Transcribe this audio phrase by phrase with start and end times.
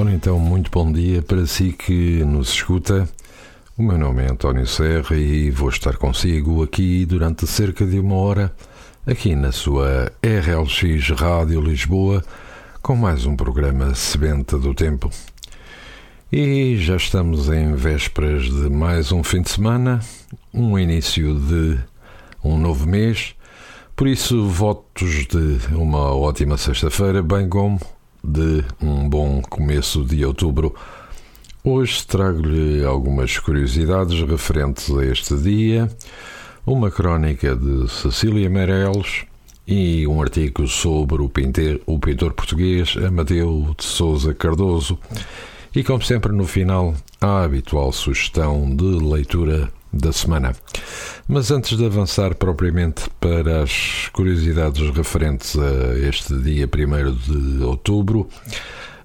[0.00, 3.08] Ora então, muito bom dia para si que nos escuta.
[3.76, 8.14] O meu nome é António Serra e vou estar consigo aqui durante cerca de uma
[8.14, 8.54] hora,
[9.04, 12.22] aqui na sua RLX Rádio Lisboa,
[12.80, 15.10] com mais um programa Sebenta do Tempo.
[16.30, 19.98] E já estamos em vésperas de mais um fim de semana,
[20.54, 21.76] um início de
[22.44, 23.34] um novo mês,
[23.96, 27.80] por isso, votos de uma ótima sexta-feira, bem como
[28.28, 30.74] de um bom começo de outubro.
[31.64, 35.90] Hoje trago-lhe algumas curiosidades referentes a este dia,
[36.66, 39.24] uma crónica de Cecília Meirelles
[39.66, 41.30] e um artigo sobre o,
[41.86, 44.98] o pintor português Amadeu de Souza Cardoso.
[45.74, 50.52] E, como sempre, no final, a habitual sugestão de leitura da semana.
[51.26, 58.28] Mas antes de avançar propriamente para as curiosidades referentes a este dia 1 de outubro,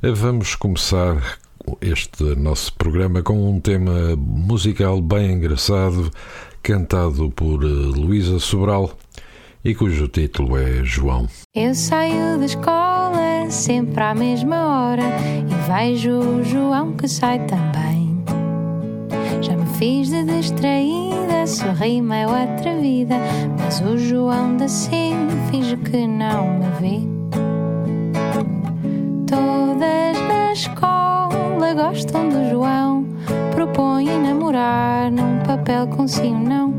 [0.02, 1.40] vamos começar
[1.82, 6.12] este nosso programa com um tema musical bem engraçado,
[6.62, 8.98] cantado por eh, Luísa Sobral
[9.64, 11.28] e cujo título é João.
[11.56, 18.03] Eu saio da escola sempre à mesma hora e vejo o João que sai também.
[19.44, 23.16] Já me fiz de distraída, sorri meio atrevida,
[23.60, 27.02] mas o João da Sim finge que não me vê.
[29.28, 33.06] Todas na escola gostam do João,
[33.54, 36.74] propõem namorar num papel com sim ou não.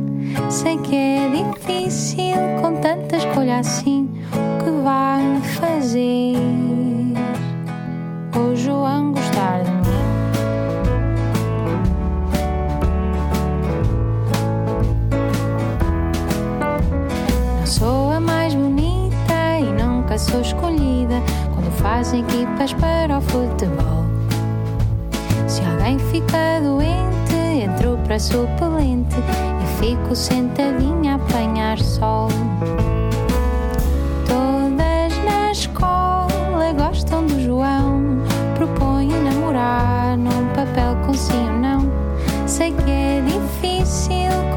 [0.48, 6.38] Sei que é difícil com tanta escolha assim, o que vai fazer?
[8.34, 9.13] O João
[20.24, 24.04] sou escolhida quando fazem equipas para o futebol.
[25.46, 32.28] Se alguém fica doente, entro para suplente e fico sentadinha a apanhar sol.
[34.26, 38.18] Todas na escola gostam do João,
[38.54, 41.92] propõem namorar num papel com sim ou não.
[42.46, 44.53] Sei que é difícil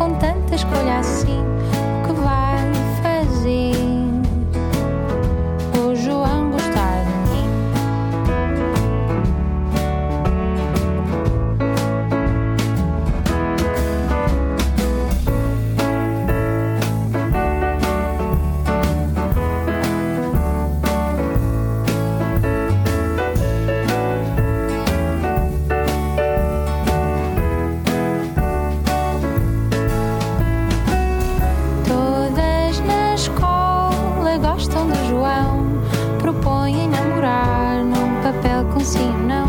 [38.87, 39.47] papel com sim ou não.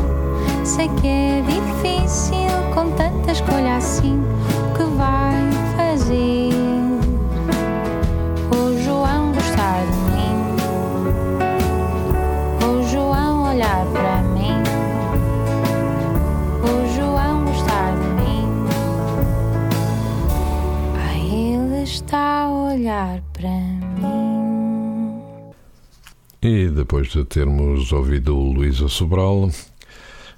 [0.65, 2.35] Sei que é difícil
[2.75, 4.21] com tanta escolha assim.
[26.89, 29.51] Depois de termos ouvido o Luísa Sobral,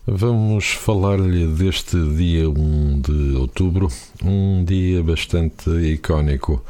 [0.04, 3.86] vamos falar-lhe deste dia 1 de outubro,
[4.20, 6.60] um dia bastante icónico.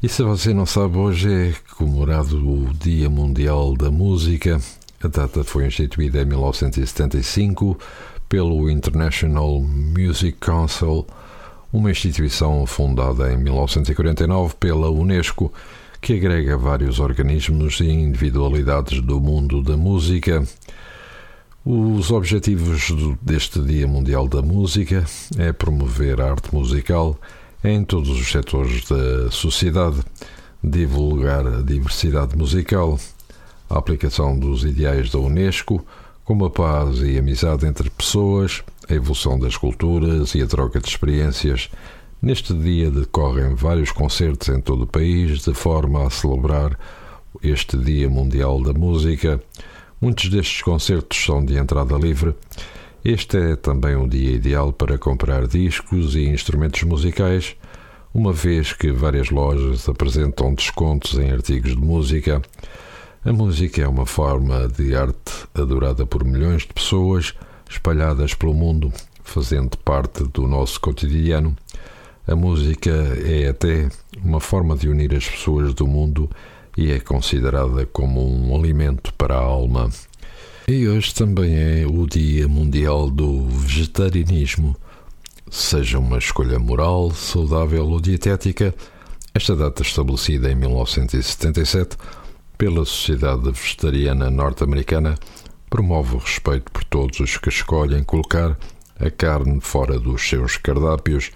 [0.00, 4.60] E se você não sabe, hoje é comemorado o Dia Mundial da Música.
[5.02, 7.76] A data foi instituída em 1975
[8.28, 11.04] pelo International Music Council,
[11.72, 15.52] uma instituição fundada em 1949 pela Unesco,
[16.02, 20.42] que agrega vários organismos e individualidades do mundo da música.
[21.64, 25.04] Os objetivos deste Dia Mundial da Música
[25.38, 27.16] é promover a arte musical
[27.62, 30.00] em todos os setores da sociedade,
[30.62, 32.98] divulgar a diversidade musical,
[33.70, 35.86] a aplicação dos ideais da Unesco,
[36.24, 40.80] como a paz e a amizade entre pessoas, a evolução das culturas e a troca
[40.80, 41.70] de experiências.
[42.22, 46.78] Neste dia decorrem vários concertos em todo o país, de forma a celebrar
[47.42, 49.42] este Dia Mundial da Música,
[50.00, 52.32] muitos destes concertos são de entrada livre.
[53.04, 57.56] Este é também um dia ideal para comprar discos e instrumentos musicais,
[58.14, 62.40] uma vez que várias lojas apresentam descontos em artigos de música.
[63.24, 67.34] A música é uma forma de arte adorada por milhões de pessoas
[67.68, 68.92] espalhadas pelo mundo,
[69.24, 71.56] fazendo parte do nosso cotidiano.
[72.26, 73.88] A música é até
[74.22, 76.30] uma forma de unir as pessoas do mundo
[76.76, 79.90] e é considerada como um alimento para a alma.
[80.68, 84.76] E hoje também é o Dia Mundial do Vegetarianismo.
[85.50, 88.72] Seja uma escolha moral, saudável ou dietética,
[89.34, 91.96] esta data estabelecida em 1977
[92.56, 95.16] pela Sociedade Vegetariana Norte-Americana
[95.68, 98.56] promove o respeito por todos os que escolhem colocar
[99.00, 101.32] a carne fora dos seus cardápios.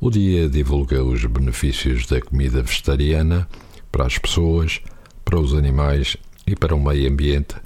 [0.00, 3.48] O dia divulga os benefícios da comida vegetariana
[3.90, 4.80] para as pessoas,
[5.24, 6.16] para os animais
[6.46, 7.56] e para o meio ambiente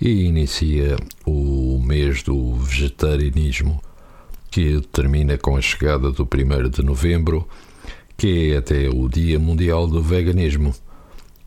[0.00, 3.80] e inicia o mês do vegetarianismo,
[4.50, 7.48] que termina com a chegada do 1 de novembro,
[8.16, 10.74] que é até o Dia Mundial do Veganismo.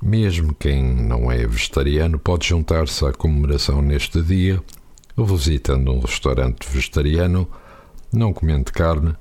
[0.02, 4.62] Mesmo quem não é vegetariano pode juntar-se à comemoração neste dia,
[5.16, 7.48] visitando um restaurante vegetariano,
[8.12, 9.16] não comendo carne,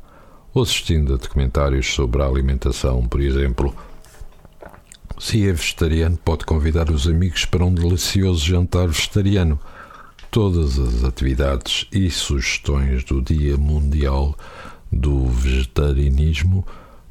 [0.56, 3.76] ou assistindo a documentários sobre a alimentação, por exemplo.
[5.18, 9.60] Se é vegetariano, pode convidar os amigos para um delicioso jantar vegetariano.
[10.30, 14.34] Todas as atividades e sugestões do Dia Mundial
[14.90, 16.66] do Vegetarianismo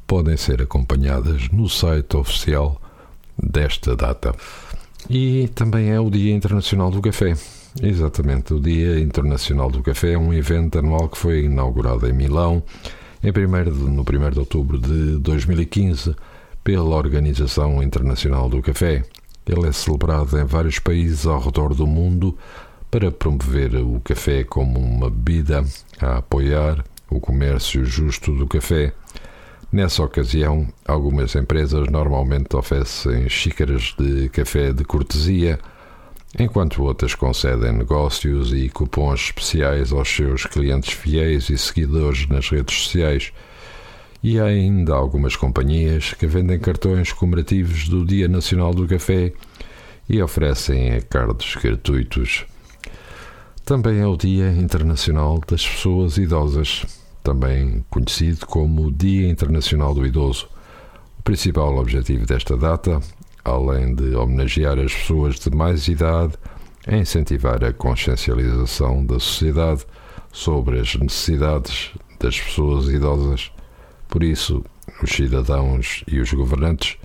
[0.08, 2.82] podem ser acompanhadas no site oficial
[3.40, 4.34] desta data.
[5.08, 7.36] E também é o Dia Internacional do Café.
[7.80, 12.60] Exatamente, o Dia Internacional do Café é um evento anual que foi inaugurado em Milão
[13.26, 16.14] em primeiro, no 1 de outubro de 2015
[16.62, 19.02] pela Organização Internacional do Café.
[19.44, 22.38] Ele é celebrado em vários países ao redor do mundo
[22.88, 25.64] para promover o café como uma bebida
[26.00, 28.92] a apoiar o comércio justo do café.
[29.72, 35.58] Nessa ocasião, algumas empresas normalmente oferecem xícaras de café de cortesia,
[36.38, 42.76] enquanto outras concedem negócios e cupons especiais aos seus clientes fiéis e seguidores nas redes
[42.76, 43.32] sociais.
[44.22, 49.32] E há ainda algumas companhias que vendem cartões comemorativos do Dia Nacional do Café
[50.08, 52.44] e oferecem cards gratuitos.
[53.64, 56.86] Também é o Dia Internacional das Pessoas Idosas,
[57.22, 60.48] também conhecido como Dia Internacional do Idoso.
[61.18, 63.00] O principal objetivo desta data,
[63.46, 66.34] além de homenagear as pessoas de mais idade,
[66.86, 69.84] é incentivar a consciencialização da sociedade
[70.32, 73.52] sobre as necessidades das pessoas idosas.
[74.08, 74.64] Por isso,
[75.02, 76.96] os cidadãos e os governantes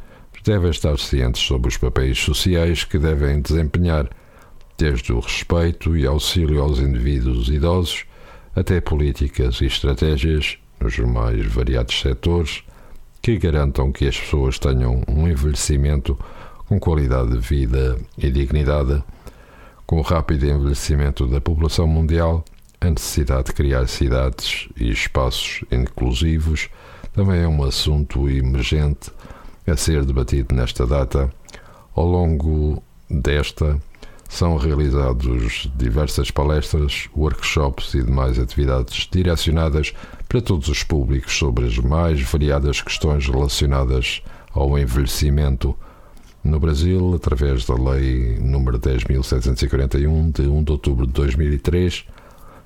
[0.43, 4.09] devem estar cientes sobre os papéis sociais que devem desempenhar,
[4.75, 8.05] desde o respeito e auxílio aos indivíduos idosos
[8.55, 12.63] até políticas e estratégias nos mais variados setores
[13.21, 16.17] que garantam que as pessoas tenham um envelhecimento
[16.67, 19.03] com qualidade de vida e dignidade.
[19.85, 22.43] Com o rápido envelhecimento da população mundial,
[22.79, 26.69] a necessidade de criar cidades e espaços inclusivos
[27.13, 29.11] também é um assunto emergente
[29.67, 31.31] a ser debatido nesta data.
[31.93, 33.79] Ao longo desta,
[34.29, 39.93] são realizados diversas palestras, workshops e demais atividades direcionadas
[40.31, 44.23] para todos os públicos sobre as mais variadas questões relacionadas
[44.53, 45.77] ao envelhecimento.
[46.41, 52.05] No Brasil, através da Lei nº 10.741, de 1 de outubro de 2003,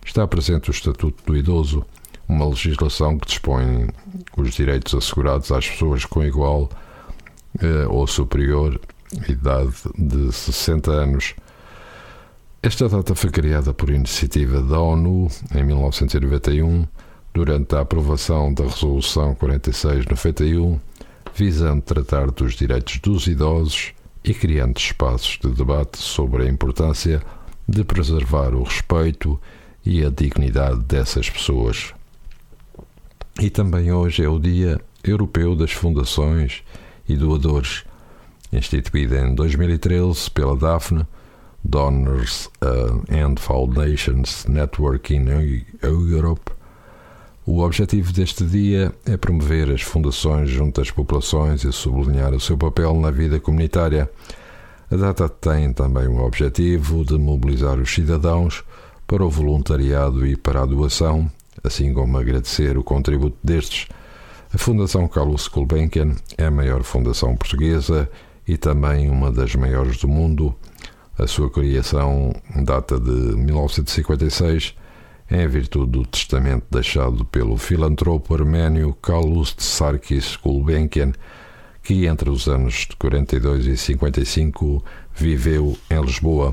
[0.06, 1.84] está presente o Estatuto do Idoso,
[2.28, 3.90] uma legislação que dispõe
[4.38, 6.70] os direitos assegurados às pessoas com igual
[7.60, 8.80] eh, ou superior
[9.28, 11.34] idade de 60 anos.
[12.62, 16.86] Esta data foi criada por iniciativa da ONU em 1991,
[17.36, 20.80] durante a aprovação da Resolução 4691,
[21.36, 27.22] visando tratar dos direitos dos idosos e criando espaços de debate sobre a importância
[27.68, 29.38] de preservar o respeito
[29.86, 31.94] e a dignidade dessas pessoas.
[33.42, 36.64] E também hoje é o Dia Europeu das Fundações
[37.06, 37.84] e Doadores,
[38.54, 41.06] instituído em 2013 pela DAFNE,
[41.62, 45.26] Donors uh, and Foundations Network in
[45.84, 46.55] Europe.
[47.46, 52.58] O objetivo deste dia é promover as fundações junto às populações e sublinhar o seu
[52.58, 54.10] papel na vida comunitária.
[54.90, 58.64] A data tem também o objetivo de mobilizar os cidadãos
[59.06, 61.30] para o voluntariado e para a doação
[61.64, 63.88] assim como agradecer o contributo destes.
[64.54, 68.10] A Fundação Carlos Gulbenkian é a maior fundação portuguesa
[68.48, 70.56] e também uma das maiores do mundo.
[71.18, 72.34] A sua criação
[72.64, 74.76] data de 1956
[75.30, 81.14] em virtude do testamento deixado pelo filantropo arménio Kaulust Sarkis Gulbenkian,
[81.84, 84.84] que entre os anos de 42 e 55
[85.16, 86.52] viveu em Lisboa.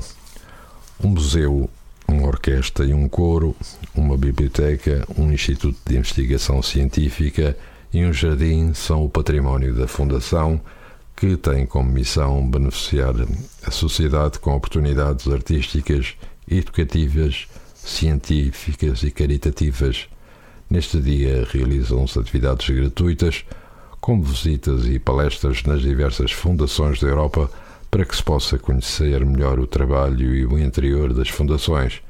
[1.03, 1.69] Um museu,
[2.07, 3.55] uma orquestra e um coro,
[3.95, 7.57] uma biblioteca, um instituto de investigação científica
[7.91, 10.59] e um jardim são o património da Fundação,
[11.15, 13.13] que tem como missão beneficiar
[13.65, 16.15] a sociedade com oportunidades artísticas,
[16.49, 17.47] educativas,
[17.83, 20.07] científicas e caritativas.
[20.69, 23.45] Neste dia realizam-se atividades gratuitas,
[23.99, 27.49] como visitas e palestras nas diversas fundações da Europa,
[27.91, 32.01] para que se possa conhecer melhor o trabalho e o interior das fundações.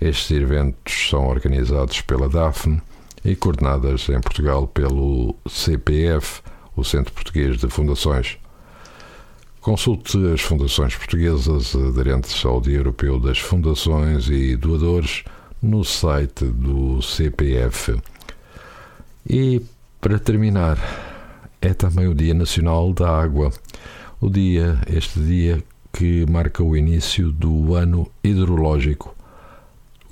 [0.00, 2.82] Estes eventos são organizados pela DAFNE
[3.24, 6.42] e coordenadas em Portugal pelo CPF,
[6.74, 8.41] o Centro Português de Fundações.
[9.62, 15.22] Consulte as fundações portuguesas aderentes ao Dia Europeu das Fundações e Doadores
[15.62, 17.96] no site do CPF.
[19.24, 19.62] E,
[20.00, 20.76] para terminar,
[21.60, 23.52] é também o Dia Nacional da Água.
[24.20, 29.14] O dia, este dia que marca o início do ano hidrológico.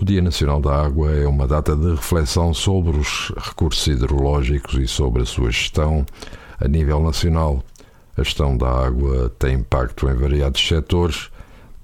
[0.00, 4.86] O Dia Nacional da Água é uma data de reflexão sobre os recursos hidrológicos e
[4.86, 6.06] sobre a sua gestão
[6.60, 7.64] a nível nacional.
[8.16, 11.30] A gestão da água tem impacto em variados setores,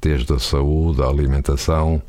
[0.00, 2.02] desde a saúde, a alimentação,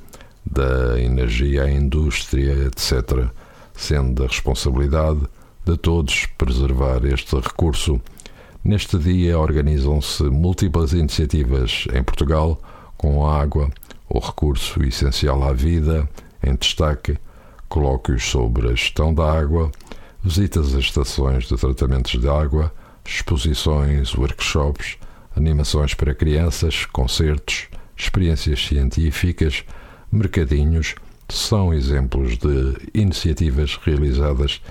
[0.46, 3.28] da energia à indústria, etc.,
[3.74, 5.22] sendo a responsabilidade
[5.66, 8.02] de todos preservar este recurso.
[8.64, 12.60] Neste dia organizam-se múltiplas iniciativas em Portugal
[12.98, 13.70] com a água,
[14.10, 16.10] o recurso essencial à vida,
[16.44, 17.18] em destaque,
[17.68, 19.72] colóquios sobre a gestão da água,
[20.24, 22.72] visitas às estações de tratamentos de água,
[23.08, 24.98] exposições, workshops,
[25.36, 29.64] animações para crianças, concertos, experiências científicas,
[30.12, 30.96] mercadinhos,
[31.30, 34.62] são exemplos de iniciativas realizadas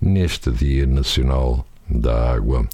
[0.00, 2.66] neste Dia Nacional da Água.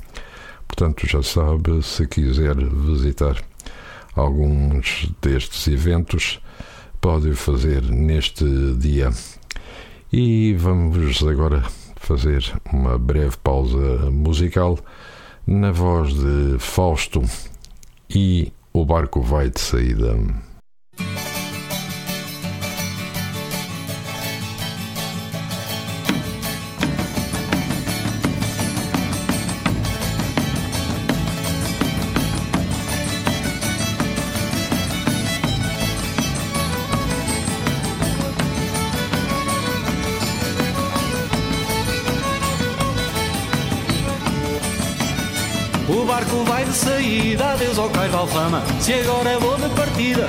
[0.67, 3.43] Portanto, já sabe, se quiser visitar
[4.15, 6.41] alguns destes eventos,
[7.01, 8.45] pode fazer neste
[8.75, 9.11] dia.
[10.13, 11.65] E vamos agora
[11.97, 14.79] fazer uma breve pausa musical
[15.49, 17.23] na voz de Fausto
[18.11, 20.15] e o barco vai de saída.
[46.67, 50.29] Saída, adeus ao cais de alfama, se agora vou de partida,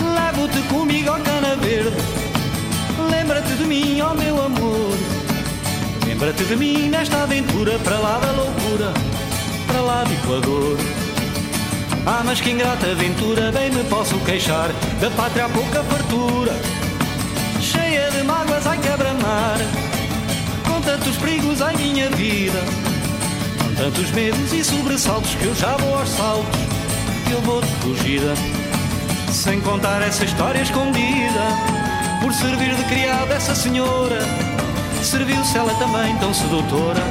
[0.00, 1.96] levo-te comigo ao cana verde,
[3.10, 4.96] lembra-te de mim, ó oh meu amor,
[6.06, 8.92] lembra-te de mim nesta aventura, para lá da loucura,
[9.66, 10.78] para lá do Equador.
[12.06, 14.68] Ah, mas que ingrata aventura, bem me posso queixar,
[15.00, 16.52] da pátria há pouca fartura,
[17.60, 19.58] cheia de mágoas, ai quebra-mar,
[20.66, 22.93] com tantos perigos, ai minha vida
[23.76, 26.60] Tantos medos e sobressaltos que eu já vou aos saltos,
[27.30, 28.34] eu vou de fugida.
[29.32, 31.48] Sem contar essa história escondida,
[32.22, 34.20] por servir de criada essa senhora,
[35.02, 37.02] serviu-se ela também tão sedutora.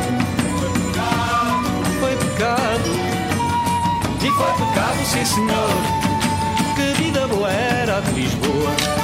[2.00, 2.92] Foi pecado,
[4.24, 5.70] e foi pecado, sim senhor,
[6.76, 9.03] que vida boa era de Lisboa.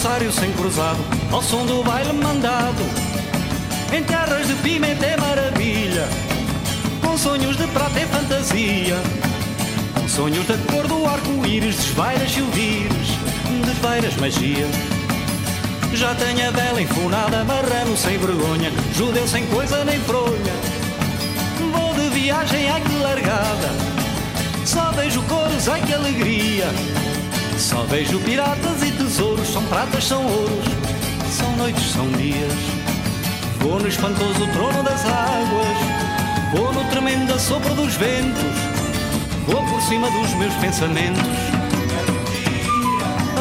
[0.00, 0.98] Corsário sem cruzado,
[1.30, 2.82] ao som do baile mandado.
[3.92, 6.08] Em terras de pimenta é maravilha,
[7.02, 8.96] com sonhos de prata e fantasia.
[9.92, 13.08] Com sonhos da cor do arco-íris, desvairas silvires,
[13.66, 14.66] desvairas magia.
[15.92, 20.54] Já tenho a vela enfunada, marrano sem vergonha, judeu sem coisa nem fronha.
[21.72, 23.68] Vou de viagem, ai que largada,
[24.64, 26.68] só vejo coros, ai que alegria.
[27.58, 30.64] Só vejo piratas e tesouros, são pratas, são ouros,
[31.36, 32.52] são noites, são dias.
[33.58, 38.54] Vou no espantoso trono das águas, vou no tremendo sopro dos ventos,
[39.46, 41.22] vou por cima dos meus pensamentos.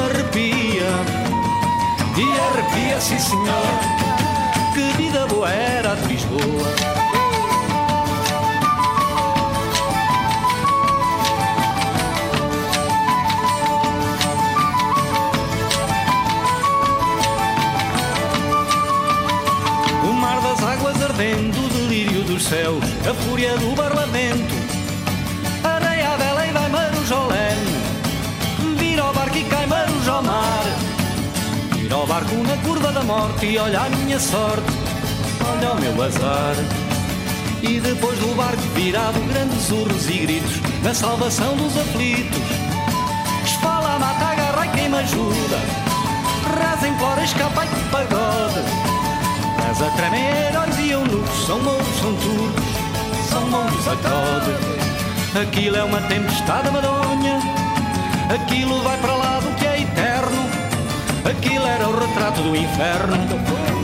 [0.06, 0.90] Arrepia,
[2.18, 3.80] e arrepia, sim senhor,
[4.74, 6.99] que vida boa era de Lisboa.
[22.50, 24.56] Do Parlamento.
[25.64, 27.78] Areia a vela e vai Marujolene.
[28.76, 30.64] Vira ao barco e cai Marujo ao mar.
[31.76, 34.72] Vira ao barco na curva da morte e olha a minha sorte.
[35.48, 36.56] Olha o meu azar.
[37.62, 42.42] E depois do barco virado, grandes urros e gritos na salvação dos aflitos.
[43.46, 45.60] Esfala, mata, agarra e quem me ajuda.
[46.58, 48.89] Reza, implora, escapa e pagode.
[49.70, 52.66] Mas a tremem heróis e eunucos, são mouros, são turcos,
[53.30, 55.48] são mouros a code.
[55.48, 57.40] Aquilo é uma tempestade madonha,
[58.34, 60.50] aquilo vai para lá do que é eterno.
[61.24, 63.16] Aquilo era o retrato do inferno.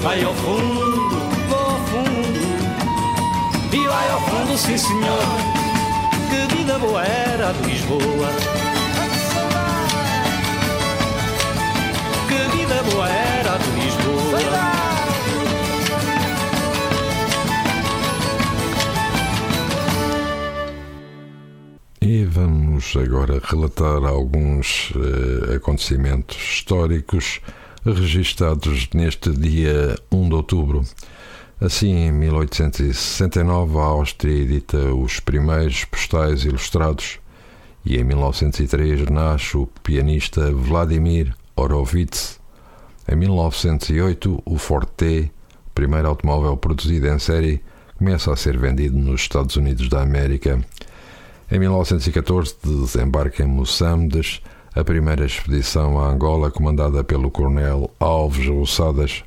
[0.02, 2.40] Vai ao fundo, vou ao fundo.
[3.72, 5.24] E vai ao fundo, sim senhor.
[6.32, 8.30] Que vida boa era de Lisboa.
[12.28, 14.95] Que vida boa era de Lisboa.
[22.76, 27.40] Vamos agora relatar alguns eh, acontecimentos históricos
[27.86, 30.84] registados neste dia 1 de outubro.
[31.62, 37.18] Assim, em 1869, a Áustria edita os primeiros postais ilustrados
[37.86, 42.42] e em 1903 nasce o pianista Vladimir Horowitz.
[43.08, 45.32] Em 1908, o Ford T,
[45.74, 47.62] primeiro automóvel produzido em série,
[47.98, 50.60] começa a ser vendido nos Estados Unidos da América.
[51.52, 54.42] Em 1914, desembarca em Moçambique
[54.76, 59.24] a primeira expedição a Angola comandada pelo coronel Alves Ossadas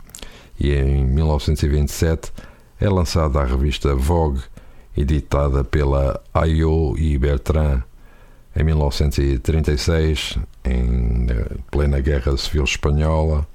[0.59, 2.33] e em 1927
[2.81, 4.43] é lançada a revista Vogue,
[4.97, 7.85] editada pela Ayo e Bertrand.
[8.55, 11.27] Em 1936, em
[11.71, 13.47] plena Guerra Civil Espanhola,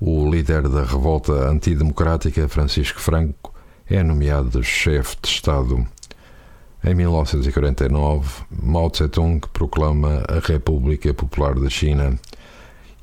[0.00, 3.52] o líder da revolta antidemocrática, Francisco Franco,
[3.86, 5.86] é nomeado chefe de Estado.
[6.84, 12.18] Em 1949, Mao Tse-tung proclama a República Popular da China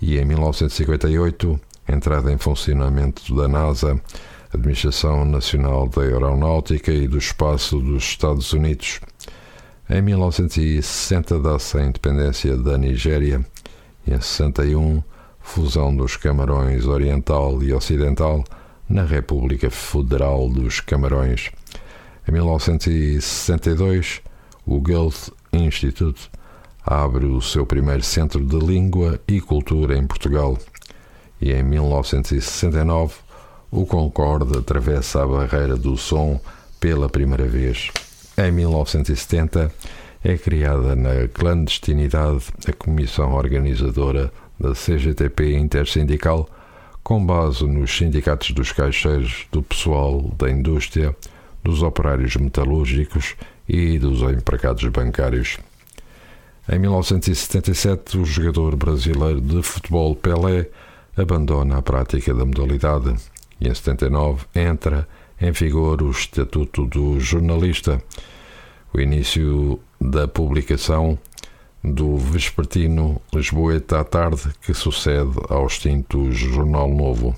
[0.02, 3.98] e em 1958, entrada em funcionamento da NASA,
[4.54, 9.00] Administração Nacional da Aeronáutica e do Espaço dos Estados Unidos.
[9.90, 13.46] Em 1960 dá-se a independência da Nigéria
[14.06, 15.02] e em 61
[15.40, 18.44] fusão dos Camarões Oriental e Ocidental
[18.90, 21.50] na República Federal dos Camarões.
[22.28, 24.22] Em 1962,
[24.66, 26.30] o Goethe Institute
[26.86, 30.58] abre o seu primeiro centro de língua e cultura em Portugal.
[31.42, 33.16] E em 1969,
[33.72, 36.40] o Concorde atravessa a barreira do som
[36.80, 37.92] pela primeira vez.
[38.38, 39.72] Em 1970,
[40.24, 46.50] é criada na clandestinidade a comissão organizadora da CGTP Intersindical,
[47.04, 51.16] com base nos sindicatos dos caixeiros, do pessoal da indústria,
[51.64, 53.36] dos operários metalúrgicos
[53.68, 55.58] e dos empregados bancários.
[56.72, 60.68] Em 1977, o jogador brasileiro de futebol Pelé
[61.18, 63.16] abandona a prática da modalidade
[63.60, 65.08] e em 79 entra
[65.42, 68.02] em vigor o Estatuto do Jornalista,
[68.94, 71.18] o início da publicação
[71.84, 77.36] do vespertino Lisboeta à Tarde, que sucede ao extinto Jornal Novo.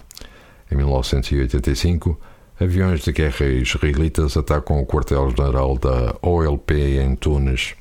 [0.71, 2.19] Em 1985,
[2.61, 7.73] aviões de guerra israelitas atacam o quartel-general da OLP em Tunis.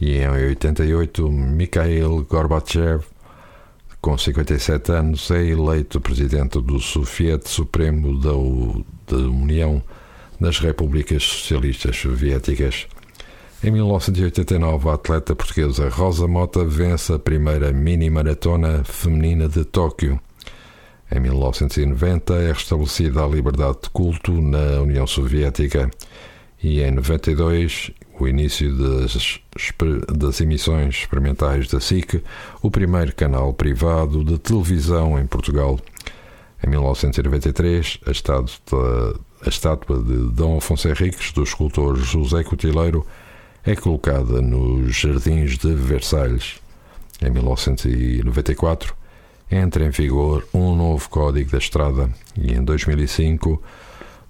[0.00, 3.04] E em 88, Mikhail Gorbachev,
[4.00, 8.32] com 57 anos, é eleito presidente do Soviet Supremo da,
[9.06, 9.82] da União
[10.40, 12.88] das Repúblicas Socialistas Soviéticas.
[13.62, 20.18] Em 1989, a atleta portuguesa Rosa Mota vence a primeira mini-maratona feminina de Tóquio.
[21.12, 25.90] Em 1990 é restabelecida a liberdade de culto na União Soviética
[26.62, 29.40] e em 92 o início das,
[30.14, 32.22] das emissões experimentais da SIC,
[32.62, 35.80] o primeiro canal privado de televisão em Portugal.
[36.64, 43.06] Em 1993, a estátua, a estátua de Dom Afonso Henriques, do escultor José Cotileiro,
[43.64, 46.60] é colocada nos Jardins de Versalhes.
[47.22, 48.94] Em 1994,
[49.50, 53.60] entra em vigor um novo Código da Estrada e em 2005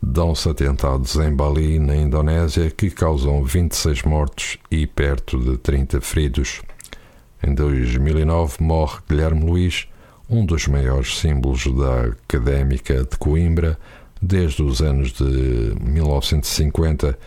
[0.03, 6.63] dão-se atentados em Bali, na Indonésia, que causam 26 mortos e perto de 30 feridos.
[7.43, 9.87] Em 2009 morre Guilherme Luiz,
[10.29, 13.79] um dos maiores símbolos da académica de Coimbra
[14.23, 17.19] desde os anos de 1950.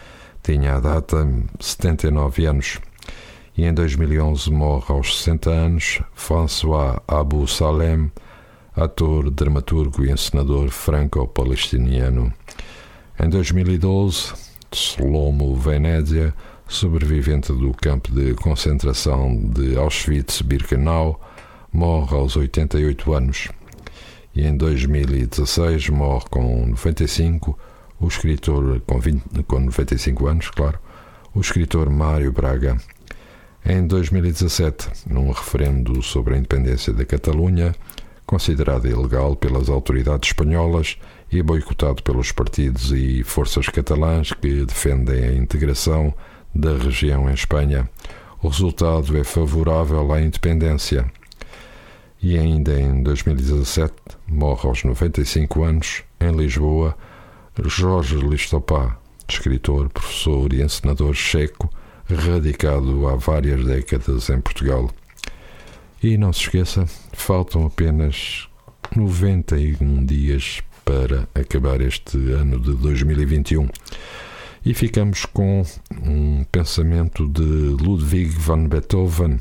[0.41, 1.27] Tinha a data
[1.59, 2.79] 79 anos.
[3.55, 8.11] E em 2011 morre aos 60 anos François Abu Salem,
[8.75, 12.33] ator, dramaturgo e encenador franco-palestiniano.
[13.19, 14.33] Em 2012,
[14.71, 16.33] Slomo Venezia,
[16.67, 21.21] sobrevivente do campo de concentração de Auschwitz-Birkenau,
[21.71, 23.49] morre aos 88 anos.
[24.33, 27.55] E em 2016 morre com 95
[27.99, 30.79] o escritor com, 20, com 95 anos, claro,
[31.33, 32.77] o escritor Mário Braga.
[33.65, 37.73] Em 2017, num referendo sobre a independência da Catalunha,
[38.25, 40.97] considerado ilegal pelas autoridades espanholas
[41.31, 46.13] e boicotado pelos partidos e forças catalãs que defendem a integração
[46.53, 47.89] da região em Espanha.
[48.41, 51.09] O resultado é favorável à independência.
[52.21, 53.93] E ainda em 2017,
[54.27, 56.97] morre aos 95 anos, em Lisboa,
[57.63, 61.69] Jorge Listopá, escritor, professor e encenador checo,
[62.09, 64.89] radicado há várias décadas em Portugal.
[66.01, 68.47] E não se esqueça, faltam apenas
[68.95, 73.67] 91 dias para acabar este ano de 2021.
[74.65, 75.63] E ficamos com
[76.05, 79.39] um pensamento de Ludwig van Beethoven,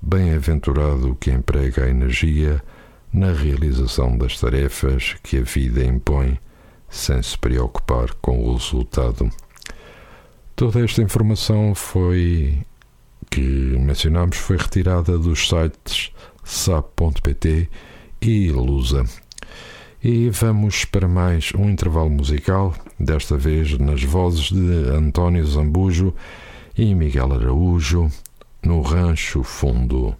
[0.00, 2.62] bem-aventurado que emprega a energia
[3.12, 6.38] na realização das tarefas que a vida impõe,
[6.88, 9.30] sem se preocupar com o resultado.
[10.60, 12.58] Toda esta informação foi
[13.30, 16.12] que mencionamos foi retirada dos sites
[16.44, 17.66] sap.pt
[18.20, 19.06] e Lusa.
[20.04, 26.14] E vamos para mais um intervalo musical, desta vez nas vozes de António Zambujo
[26.76, 28.10] e Miguel Araújo,
[28.62, 30.14] no Rancho Fundo.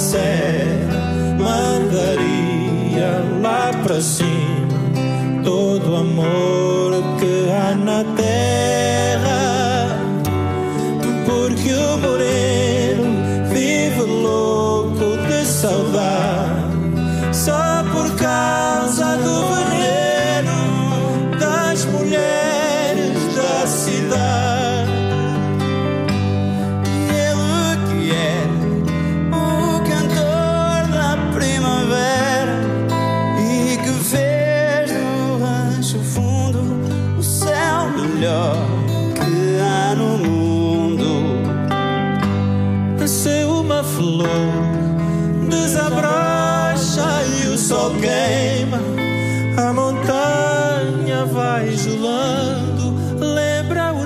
[0.00, 0.88] Ser
[1.38, 4.66] mandaria lá pra cima
[5.44, 6.49] todo amor.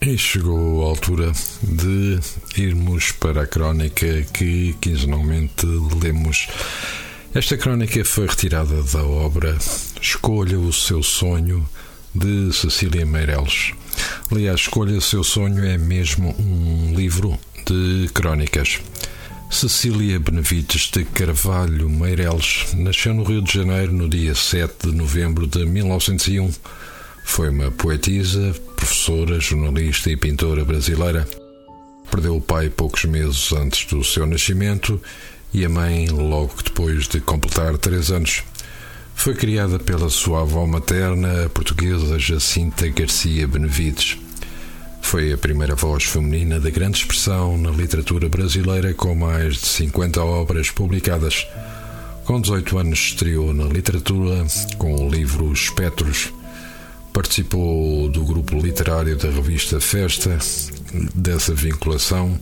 [0.00, 2.20] E chegou a altura de
[2.56, 5.66] irmos para a crónica que quinzenalmente
[6.02, 6.48] lemos.
[7.34, 9.56] Esta crónica foi retirada da obra
[10.00, 11.68] Escolha o Seu Sonho
[12.14, 13.72] de Cecília Meireles.
[14.30, 18.78] Aliás, Escolha Seu Sonho é mesmo um livro de crónicas.
[19.50, 25.46] Cecília Benevides de Carvalho Meireles nasceu no Rio de Janeiro no dia 7 de novembro
[25.46, 26.52] de 1901.
[27.24, 31.26] Foi uma poetisa, professora, jornalista e pintora brasileira.
[32.10, 35.00] Perdeu o pai poucos meses antes do seu nascimento
[35.54, 38.42] e a mãe logo depois de completar três anos.
[39.18, 44.16] Foi criada pela sua avó materna, a portuguesa Jacinta Garcia Benevides.
[45.02, 50.22] Foi a primeira voz feminina de grande expressão na literatura brasileira, com mais de 50
[50.22, 51.48] obras publicadas.
[52.24, 54.46] Com 18 anos, estreou na literatura
[54.78, 56.32] com o livro Espectros.
[57.12, 60.38] Participou do grupo literário da revista Festa.
[61.12, 62.38] Dessa vinculação,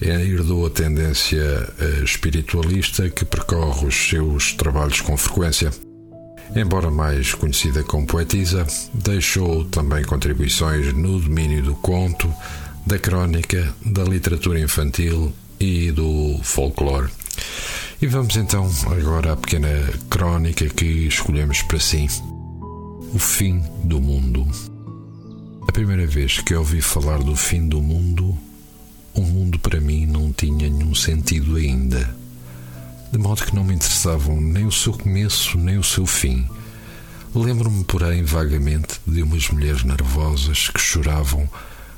[0.00, 1.68] herdou a tendência
[2.04, 5.72] espiritualista que percorre os seus trabalhos com frequência.
[6.54, 12.32] Embora mais conhecida como poetisa, deixou também contribuições no domínio do conto,
[12.86, 17.08] da crónica, da literatura infantil e do folclore.
[18.02, 19.68] E vamos então agora à pequena
[20.10, 22.06] crónica que escolhemos para si:
[23.14, 24.46] O fim do mundo.
[25.66, 28.36] A primeira vez que ouvi falar do fim do mundo,
[29.14, 32.21] o mundo para mim não tinha nenhum sentido ainda
[33.12, 36.48] de modo que não me interessavam nem o seu começo nem o seu fim.
[37.34, 41.48] Lembro-me, porém, vagamente de umas mulheres nervosas que choravam,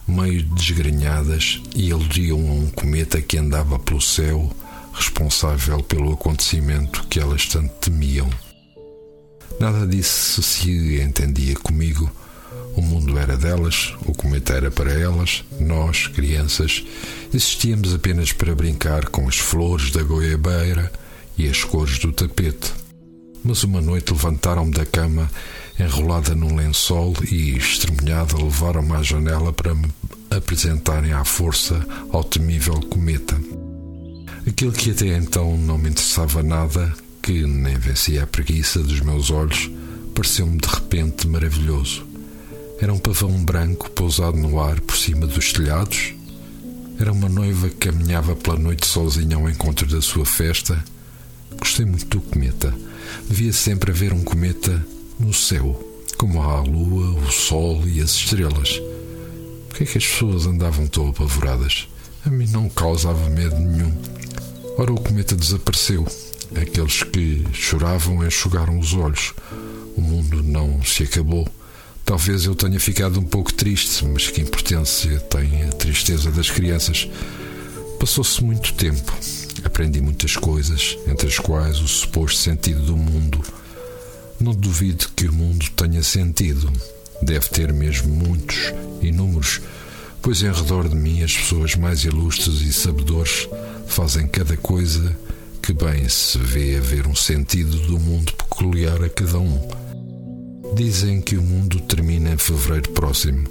[0.09, 4.51] meio desgrenhadas, e aludiam a um cometa que andava pelo céu,
[4.93, 8.29] responsável pelo acontecimento que elas tanto temiam.
[9.61, 12.11] Nada disso se entendia comigo.
[12.77, 16.85] O mundo era delas, o cometa era para elas, nós, crianças,
[17.33, 20.93] existíamos apenas para brincar com as flores da goiabeira
[21.37, 22.73] e as cores do tapete.
[23.43, 25.31] Mas uma noite levantaram-me da cama,
[25.79, 29.87] enrolada num lençol e estremunhada, levaram-me à janela para me
[30.31, 33.39] apresentarem à força ao temível cometa.
[34.47, 36.93] Aquilo que até então não me interessava nada,
[37.23, 39.71] que nem vencia a preguiça dos meus olhos,
[40.15, 42.07] pareceu-me de repente maravilhoso.
[42.81, 46.15] Era um pavão branco pousado no ar por cima dos telhados.
[46.99, 50.83] Era uma noiva que caminhava pela noite sozinha ao encontro da sua festa
[51.59, 52.75] Gostei muito do cometa.
[53.29, 54.85] Devia sempre haver um cometa
[55.19, 55.79] no céu,
[56.17, 58.81] como há a lua, o sol e as estrelas.
[59.69, 61.89] Por que é que as pessoas andavam tão apavoradas?
[62.25, 63.93] A mim não causava medo nenhum.
[64.79, 66.07] Ora, o cometa desapareceu.
[66.55, 69.35] Aqueles que choravam enxugaram os olhos.
[69.97, 71.49] O mundo não se acabou.
[72.05, 77.09] Talvez eu tenha ficado um pouco triste, mas que importância tem a tristeza das crianças?
[77.99, 79.13] Passou-se muito tempo.
[79.65, 83.41] Aprendi muitas coisas, entre as quais o suposto sentido do mundo.
[84.39, 86.71] Não duvido que o mundo tenha sentido.
[87.23, 89.61] Deve ter mesmo muitos, inúmeros,
[90.21, 93.49] pois em redor de mim as pessoas mais ilustres e sabedores
[93.87, 95.17] fazem cada coisa
[95.63, 99.69] que bem se vê haver um sentido do mundo peculiar a cada um.
[100.75, 103.49] Dizem que o mundo termina em fevereiro próximo.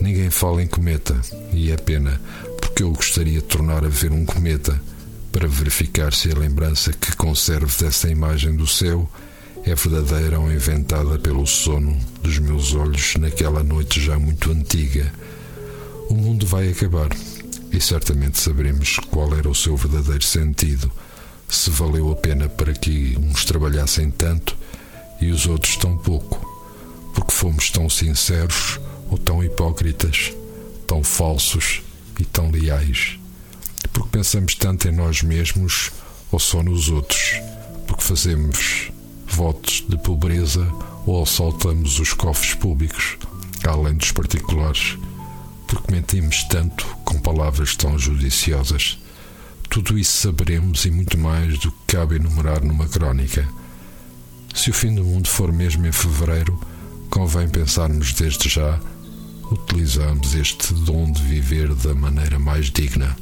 [0.00, 1.20] Ninguém fala em cometa,
[1.52, 2.20] e é pena,
[2.60, 4.80] porque eu gostaria de tornar a ver um cometa
[5.34, 9.10] para verificar se a lembrança que conservo dessa imagem do céu
[9.64, 15.12] é verdadeira ou inventada pelo sono dos meus olhos naquela noite já muito antiga.
[16.08, 17.08] O mundo vai acabar
[17.72, 20.88] e certamente saberemos qual era o seu verdadeiro sentido,
[21.48, 24.56] se valeu a pena para que uns trabalhassem tanto
[25.20, 26.48] e os outros tão pouco,
[27.12, 28.78] porque fomos tão sinceros
[29.10, 30.32] ou tão hipócritas,
[30.86, 31.82] tão falsos
[32.20, 33.18] e tão leais
[33.94, 35.90] porque pensamos tanto em nós mesmos
[36.30, 37.40] ou só nos outros,
[37.86, 38.90] porque fazemos
[39.26, 40.68] votos de pobreza
[41.06, 43.16] ou assaltamos os cofres públicos,
[43.66, 44.98] além dos particulares,
[45.66, 48.98] porque mentimos tanto com palavras tão judiciosas.
[49.70, 53.48] Tudo isso saberemos e muito mais do que cabe enumerar numa crónica.
[54.54, 56.58] Se o fim do mundo for mesmo em fevereiro,
[57.10, 58.80] convém pensarmos desde já
[59.50, 63.16] utilizarmos este dom de viver da maneira mais digna.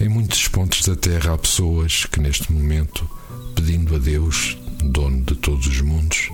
[0.00, 3.08] Em muitos pontos da Terra há pessoas que, neste momento,
[3.54, 6.30] pedindo a Deus, dono de todos os mundos,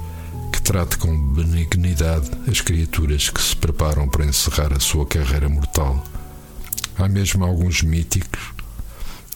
[0.53, 6.03] que trate com benignidade as criaturas que se preparam para encerrar a sua carreira mortal.
[6.97, 8.41] Há mesmo alguns míticos,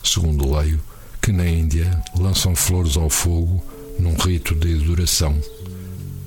[0.02, 0.80] segundo leio,
[1.20, 3.62] que na Índia lançam flores ao fogo
[3.98, 5.38] num rito de adoração.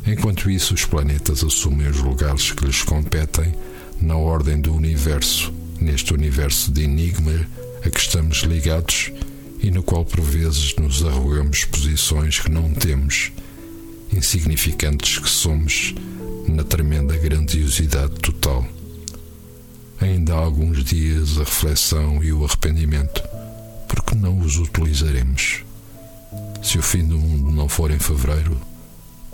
[0.06, 3.56] Enquanto isso, os planetas assumem os lugares que lhes competem
[4.00, 7.46] na ordem do universo, neste universo de enigma
[7.86, 9.12] a que estamos ligados
[9.62, 13.32] e no qual por vezes nos arrogamos posições que não temos,
[14.12, 15.94] insignificantes que somos
[16.48, 18.66] na tremenda grandiosidade total.
[20.02, 23.24] Ainda há alguns dias a reflexão e o arrependimento,
[23.88, 25.64] porque não os utilizaremos.
[26.62, 28.60] Se o fim do mundo não for em fevereiro,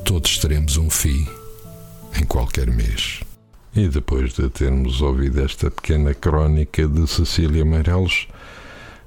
[0.04, 1.28] todos teremos um fim
[2.20, 3.22] em qualquer mês.
[3.74, 8.28] E depois de termos ouvido esta pequena crónica de Cecília Meireles,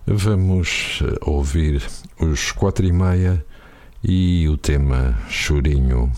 [0.06, 1.82] vamos eh, ouvir
[2.20, 3.44] os quatro e meia
[4.02, 6.12] e o tema Chorinho.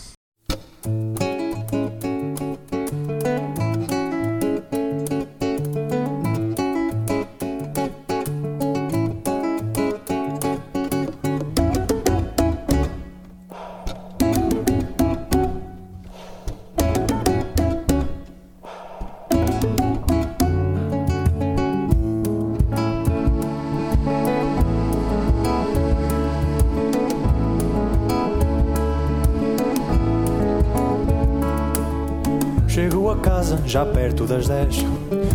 [33.77, 34.83] Já perto das dez.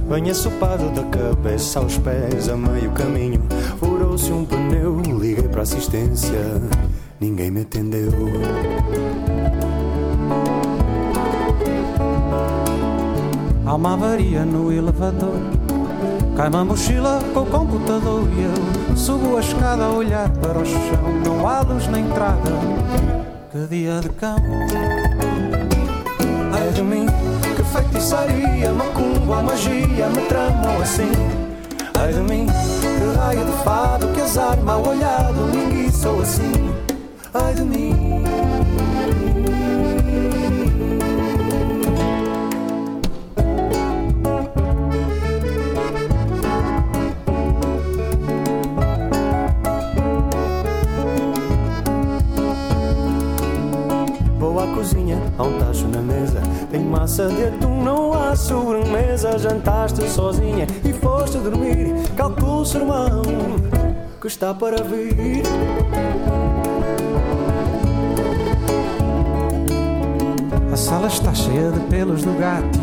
[0.08, 3.40] Bem assopado da cabeça aos pés, a meio caminho,
[3.78, 5.00] furou-se um pneu.
[5.00, 6.60] Liguei para assistência,
[7.20, 8.10] ninguém me atendeu.
[13.64, 15.38] Há uma avaria no elevador.
[16.36, 20.66] Cai uma mochila com o computador e eu subo a escada a olhar para o
[20.66, 21.22] chão.
[21.24, 22.50] Não há luz na entrada.
[23.52, 24.36] Que dia de cão.
[26.52, 27.06] Ai de mim
[27.72, 31.10] feitiçaria, macumba, magia me tramam assim.
[31.98, 36.52] Ai de mim, que raio de fado, que azar mal olhado, ninguém sou assim.
[37.32, 37.91] Ai de mim.
[57.12, 59.38] Massa de atum, não há sobremesa.
[59.38, 61.92] Jantaste sozinha e foste dormir.
[62.16, 63.22] Calculo o sermão
[64.18, 65.42] que está para vir.
[70.72, 72.80] A sala está cheia de pelos do gato.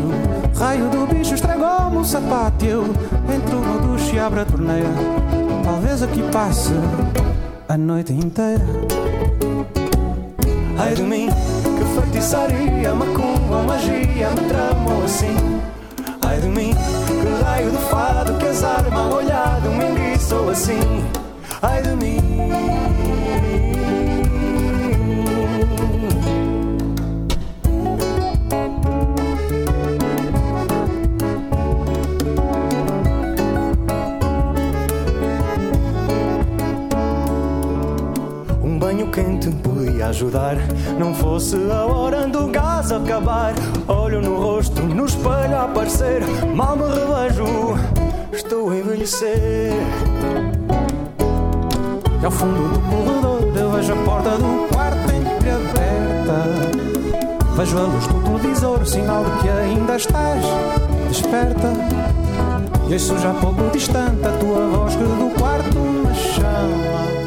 [0.56, 2.64] Raio do bicho estragou-me o sapato.
[2.64, 4.90] Eu entro no duche e abro a torneira.
[5.64, 6.72] Talvez aqui passe
[7.68, 8.64] a noite inteira.
[10.78, 11.28] Ai de mim
[11.86, 15.60] feitiçaria, macumba, magia me tramou assim.
[16.22, 16.74] Ai de mim,
[17.06, 21.04] que raio de fado, que azar mal olhado, me sou assim.
[21.62, 22.20] Ai de mim.
[39.10, 40.56] Quente podia ajudar.
[40.98, 43.52] Não fosse a hora do gás acabar.
[43.88, 46.22] Olho no rosto, no espelho a aparecer.
[46.54, 47.44] Mal me revejo,
[48.32, 49.72] estou a envelhecer.
[52.20, 56.44] E ao fundo do corredor eu vejo a porta do quarto entreaberta.
[57.56, 60.44] Vejo a luz do televisor, sinal de que ainda estás
[61.08, 61.72] desperta.
[62.88, 67.19] E ouço já pouco distante a tua voz que do quarto me chama.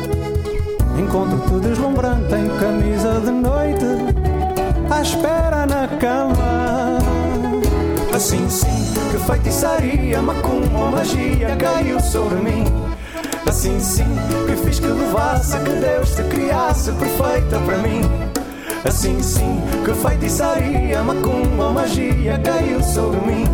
[1.13, 3.85] Encontro-te deslumbrante em camisa de noite,
[4.89, 6.97] à espera na cama.
[8.11, 12.63] Assim sim, que feitiçaria, macumba, magia caiu sobre mim.
[13.47, 14.07] Assim sim,
[14.47, 18.01] que fiz que levasse, que Deus te criasse perfeita para mim.
[18.83, 23.45] Assim sim, que feitiçaria, macumba, magia caiu sobre mim.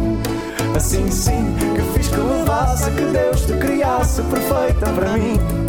[0.77, 5.68] Assim sim, que fiz que levasse, que Deus te criasse perfeita para mim.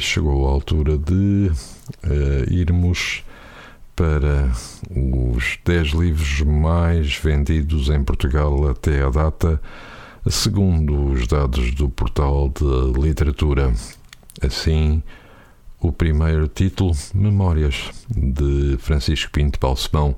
[0.00, 1.50] chegou a altura de
[2.04, 3.24] uh, irmos
[3.94, 4.50] para
[4.90, 9.60] os 10 livros mais vendidos em Portugal até a data
[10.28, 13.72] segundo os dados do portal de literatura.
[14.42, 15.02] Assim,
[15.80, 20.16] o primeiro título, Memórias, de Francisco Pinto Balsemão.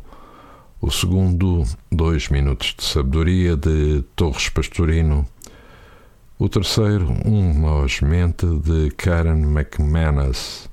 [0.80, 5.26] O segundo, Dois Minutos de Sabedoria, de Torres Pastorino.
[6.44, 10.68] O terceiro, Um Nós Mente, de Karen McManus.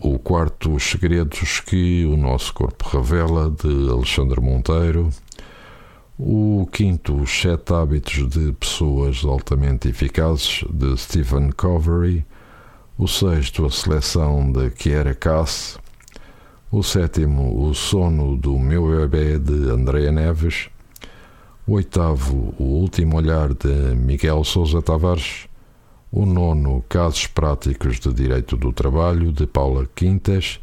[0.00, 5.10] O quarto, Os Segredos que o Nosso Corpo Revela, de Alexandre Monteiro.
[6.16, 12.24] O quinto, Os Sete Hábitos de Pessoas Altamente Eficazes, de Stephen Covey.
[12.96, 15.80] O sexto, A Seleção de Kiera Cass.
[16.70, 20.70] O sétimo, O Sono do Meu Bebê, de Andrea Neves.
[21.72, 25.46] Oitavo, O Último Olhar, de Miguel Sousa Tavares.
[26.10, 30.58] O nono, Casos Práticos de Direito do Trabalho, de Paula Quintas.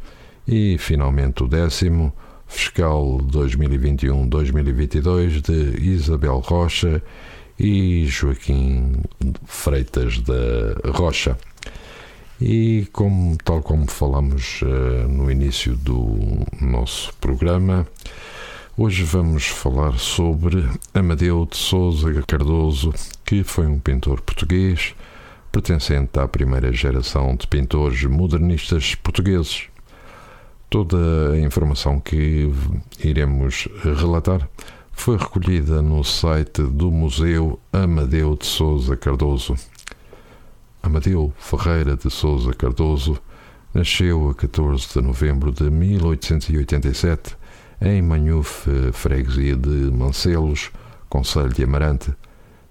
[0.46, 2.12] E, finalmente, o décimo,
[2.46, 7.02] Fiscal 2021-2022, de Isabel Rocha
[7.58, 8.96] e Joaquim
[9.46, 11.38] Freitas da Rocha.
[12.38, 16.18] E como, tal como falamos uh, no início do
[16.60, 17.88] nosso programa,
[18.80, 20.64] hoje vamos falar sobre
[20.94, 24.94] Amadeu de Souza Cardoso, que foi um pintor português
[25.50, 29.64] pertencente à primeira geração de pintores modernistas portugueses.
[30.70, 32.48] Toda a informação que
[33.02, 34.48] iremos relatar
[34.92, 39.56] foi recolhida no site do Museu Amadeu de Souza Cardoso.
[40.80, 43.18] Amadeu Ferreira de Souza Cardoso
[43.74, 47.37] nasceu a 14 de novembro de 1887
[47.80, 50.70] em Manhufe, freguesia de Mancelos,
[51.08, 52.12] Conselho de Amarante,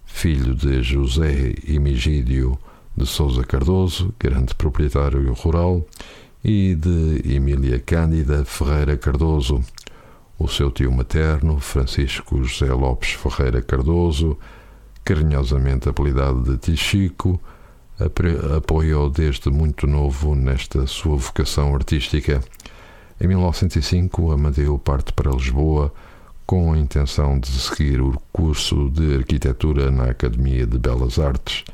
[0.05, 2.57] filho de José Emigídio
[2.95, 5.85] de Souza Cardoso, grande proprietário rural,
[6.43, 9.63] e de Emília Cândida Ferreira Cardoso.
[10.39, 14.37] O seu tio materno, Francisco José Lopes Ferreira Cardoso,
[15.03, 17.39] carinhosamente apelidado de Tichico,
[18.55, 22.41] apoiou desde muito novo nesta sua vocação artística.
[23.19, 25.91] Em 1905, Amadeu parte para Lisboa
[26.45, 31.65] com a intenção de seguir o curso de arquitetura na Academia de Belas Artes.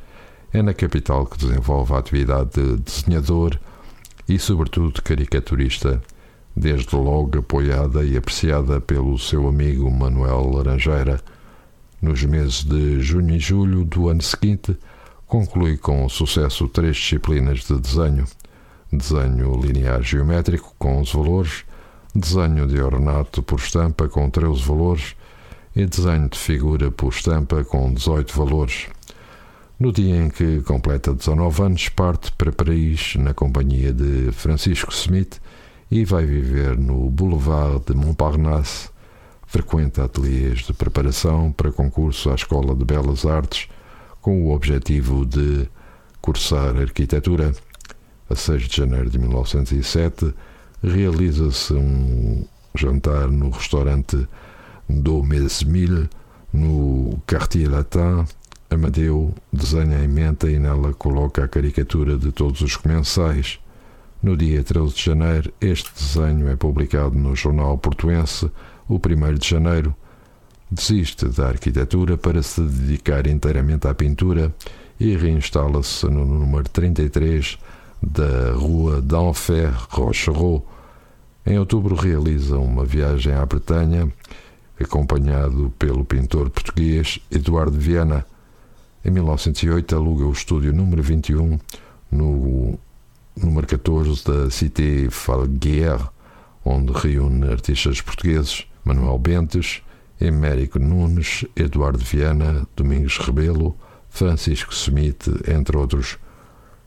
[0.54, 3.60] É na capital que desenvolve a atividade de desenhador
[4.28, 6.02] e, sobretudo, caricaturista,
[6.56, 11.20] desde logo apoiada e apreciada pelo seu amigo Manuel Laranjeira.
[12.02, 14.78] Nos meses de junho e julho do ano seguinte,
[15.28, 18.26] conclui com sucesso três disciplinas de desenho:
[18.98, 21.66] desenho linear geométrico com 11 valores,
[22.14, 25.16] desenho de ornato por estampa com 13 valores
[25.76, 28.88] e desenho de figura por estampa com 18 valores.
[29.80, 35.42] No dia em que completa 19 anos, parte para Paris na companhia de Francisco Smith
[35.90, 38.90] e vai viver no Boulevard de Montparnasse.
[39.46, 43.68] Frequenta ateliês de preparação para concurso à Escola de Belas Artes
[44.22, 45.68] com o objetivo de
[46.22, 47.54] cursar arquitetura.
[48.34, 50.34] A 6 de janeiro de 1907,
[50.84, 54.28] realiza-se um jantar no restaurante
[54.90, 56.10] do Mesmil,
[56.52, 58.26] no Quartier Latin,
[58.72, 63.60] Amadeu desenha em mente e nela coloca a caricatura de todos os comensais.
[64.20, 68.50] No dia 13 de janeiro, este desenho é publicado no jornal portuense,
[68.90, 69.96] o 1 de janeiro.
[70.72, 74.52] Desiste da arquitetura para se dedicar inteiramente à pintura
[75.00, 77.60] e reinstala-se no número 33
[78.06, 80.66] da Rua d'Enfer Rochereau.
[81.46, 84.12] Em outubro realiza uma viagem à Bretanha,
[84.80, 88.26] acompanhado pelo pintor português Eduardo Viana.
[89.04, 91.60] Em 1908 aluga o estúdio número 21
[92.12, 92.78] no
[93.36, 96.10] número 14 da Cité Falguière,
[96.64, 99.82] onde reúne artistas portugueses Manuel Bentes,
[100.20, 103.76] Emérico Nunes, Eduardo Viana, Domingos Rebelo,
[104.10, 106.18] Francisco Smith, entre outros.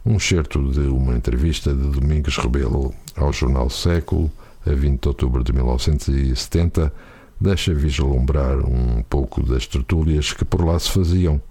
[0.08, 4.30] Um certo de uma entrevista de Domingos Rebelo ao jornal Século,
[4.64, 6.92] a 20 de outubro de 1970,
[7.40, 11.42] deixa vislumbrar um pouco das tertúlias que por lá se faziam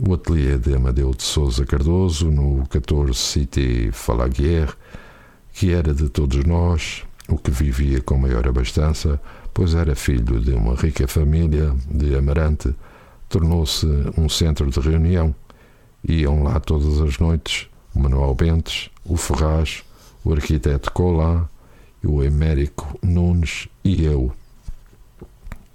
[0.00, 4.74] o ateliê de Amadeu de Souza Cardoso, no 14 Cité Falaguier,
[5.52, 9.20] que era de todos nós, o que vivia com maior abastança,
[9.52, 12.74] pois era filho de uma rica família de Amarante,
[13.28, 13.86] tornou-se
[14.16, 15.34] um centro de reunião.
[16.02, 19.82] Iam lá todas as noites o Manuel Bentes, o Ferraz,
[20.24, 21.48] o arquiteto Colá,
[22.04, 24.32] o Emérico Nunes e eu.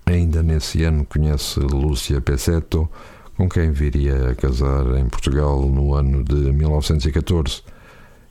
[0.06, 2.90] Ainda nesse ano conhece Lúcia Pessetto,
[3.36, 7.64] com quem viria a casar em Portugal no ano de 1914.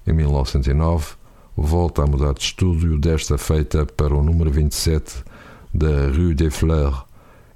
[0.07, 1.15] Em 1909,
[1.57, 5.25] volta a mudar de estúdio, desta feita para o número 27
[5.73, 7.03] da Rue des Fleurs.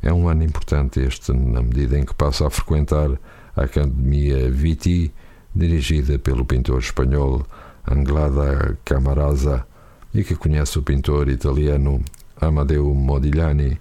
[0.03, 3.18] É um ano importante este, na medida em que passa a frequentar
[3.62, 5.12] Academia Viti,
[5.54, 7.46] dirigida pelo pintor espanhol
[7.90, 9.66] Anglada Camarasa
[10.14, 12.02] e que conhece o pintor italiano
[12.40, 13.78] Amadeo Modigliani.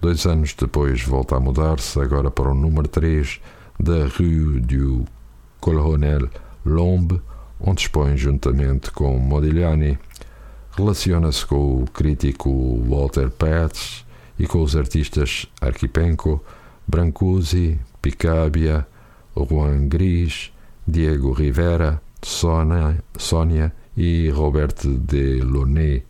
[0.00, 3.40] Dois anos depois volta a mudar-se, agora para o número 3
[3.78, 5.04] da Rue du
[5.60, 6.28] Colonel
[6.64, 7.20] Lombe,
[7.60, 9.98] onde expõe juntamente com Modigliani.
[10.76, 14.04] Relaciona-se com o crítico Walter Petz
[14.38, 16.44] e com os artistas Arquipenco,
[16.86, 18.86] Brancusi, Picabia,
[19.44, 20.52] Juan Gris,
[20.86, 26.02] Diego Rivera, Sônia, Sônia e Roberto Delaunay.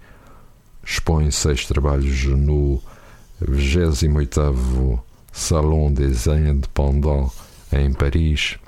[0.84, 2.80] Expõe seis trabalhos no
[3.42, 5.00] 28º
[5.32, 7.32] Salon des Indépendants
[7.72, 8.58] em Paris.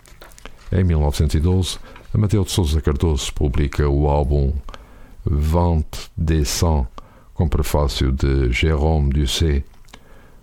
[0.73, 1.79] Em 1912,
[2.13, 4.53] Amadeu de Souza Cardoso publica o álbum
[5.25, 6.87] Vente des Cent,
[7.35, 9.65] com prefácio de Jérôme Dusset.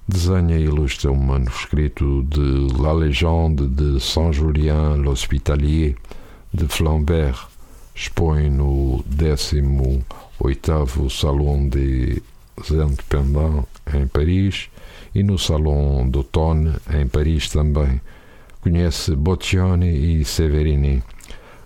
[0.07, 5.95] Desenha e ilustra um manuscrito de La Légende de Saint-Julien l'Hospitalier,
[6.53, 7.47] de Flambert.
[7.95, 12.21] Expõe no 18º Salon des
[12.69, 14.69] Indépendants em Paris
[15.15, 17.99] e no Salon d'Automne em Paris também.
[18.61, 21.01] Conhece Boccioni e Severini.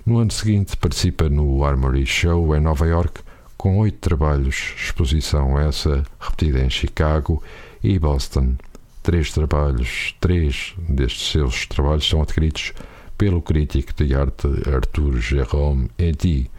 [0.06, 3.20] No ano seguinte participa no Armory Show em Nova York
[3.58, 7.44] com oito trabalhos, exposição essa repetida em Chicago
[7.84, 8.56] e Boston.
[9.02, 12.74] Três trabalhos, três destes seus trabalhos são adquiridos
[13.18, 16.50] pelo crítico de arte Arthur Jérôme Eddy.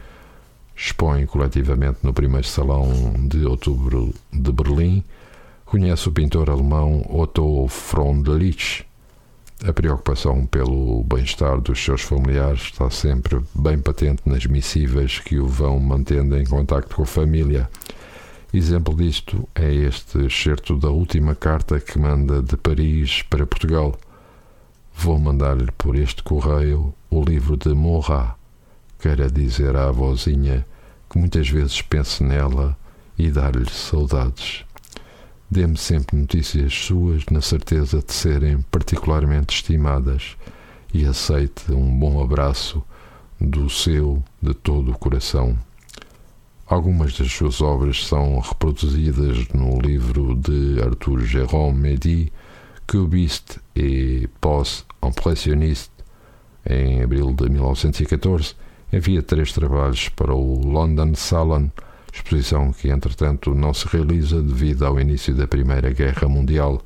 [0.75, 5.03] Expõe coletivamente no primeiro salão de outubro de Berlim.
[5.65, 8.85] Conhece o pintor alemão Otto Freundlich
[9.63, 15.45] a preocupação pelo bem-estar dos seus familiares está sempre bem patente nas missivas que o
[15.45, 17.69] vão mantendo em contacto com a família.
[18.53, 23.97] Exemplo disto é este excerto da última carta que manda de Paris para Portugal.
[24.93, 28.35] Vou mandar-lhe por este correio o livro de Morra.
[28.99, 30.65] Quero dizer à avózinha
[31.09, 32.77] que muitas vezes penso nela
[33.17, 34.65] e dar-lhe saudades.
[35.49, 40.35] Dê-me sempre notícias suas na certeza de serem particularmente estimadas
[40.93, 42.83] e aceite um bom abraço
[43.39, 45.57] do seu de todo o coração.
[46.71, 52.31] Algumas das suas obras são reproduzidas no livro de Arthur Jérôme Medi,
[52.87, 55.91] Cubiste et Post-Impressionniste.
[56.65, 58.55] Em abril de 1914,
[58.93, 61.67] envia três trabalhos para o London Salon,
[62.13, 66.81] exposição que, entretanto, não se realiza devido ao início da Primeira Guerra Mundial.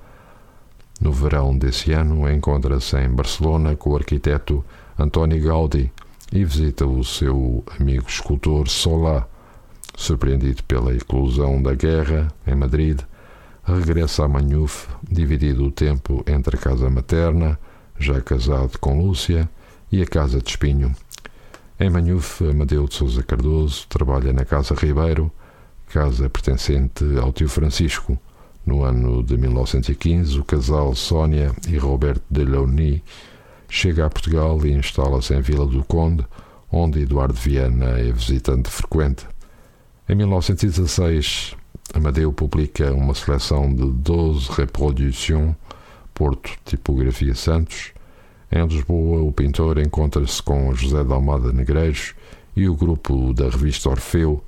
[1.00, 4.66] No verão desse ano, encontra-se em Barcelona com o arquiteto
[4.98, 5.92] Antoni Gaudí
[6.34, 9.28] e visita o seu amigo escultor Solá.
[9.98, 13.00] Surpreendido pela eclosão da guerra em Madrid,
[13.64, 17.58] regressa a Manhuf, dividido o tempo entre a casa materna,
[17.98, 19.50] já casado com Lúcia,
[19.92, 20.94] e a casa de Espinho.
[21.80, 25.32] Em Manhuf, Amadeu de Souza Cardoso trabalha na Casa Ribeiro,
[25.88, 28.18] casa pertencente ao tio Francisco.
[28.66, 33.04] No ano de 1915, o casal Sónia e Roberto Delaunay
[33.70, 36.26] chega a Portugal e instala-se em Vila do Conde,
[36.72, 39.26] onde Eduardo Viana é visitante frequente.
[40.08, 41.56] Em 1916,
[41.92, 45.56] Amadeu publica uma seleção de 12 reproduções,
[46.14, 47.92] Porto Tipografia Santos,
[48.52, 52.14] em Lisboa, o pintor encontra-se com José de Almada Negreiros
[52.56, 54.44] e o grupo da revista Orfeu,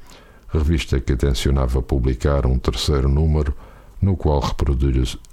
[0.48, 3.52] revista que tencionava publicar um terceiro número,
[4.00, 4.40] no qual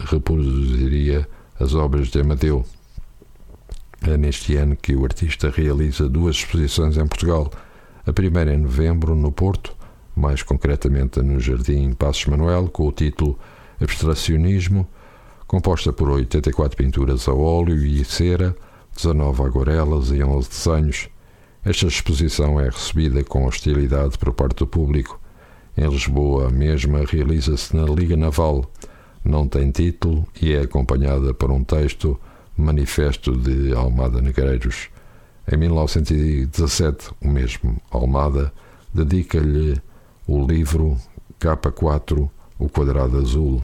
[0.01, 1.29] reproduziria
[1.61, 2.65] as obras de Amadeu.
[4.01, 7.53] É neste ano que o artista realiza duas exposições em Portugal,
[8.07, 9.84] a primeira em novembro, no Porto,
[10.15, 13.39] mais concretamente no Jardim Passos Manuel, com o título
[13.81, 14.87] Abstracionismo,
[15.47, 18.57] composta por 84 pinturas a óleo e cera,
[18.97, 21.09] 19 aguarelas e 11 desenhos.
[21.65, 25.21] Esta exposição é recebida com hostilidade por parte do público.
[25.77, 28.71] Em Lisboa, a mesma realiza-se na Liga Naval.
[29.25, 32.21] Não tem título e é acompanhada por um texto
[32.57, 34.89] Manifesto de Almada Negreiros.
[35.51, 38.53] Em 1917, o mesmo Almada
[38.93, 39.81] dedica-lhe
[40.27, 40.97] o livro
[41.39, 43.63] K4, O Quadrado Azul.